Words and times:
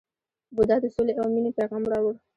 بودا 0.55 0.75
د 0.83 0.85
سولې 0.95 1.13
او 1.19 1.25
مینې 1.33 1.51
پیغام 1.59 1.83
راوړ. 1.91 2.15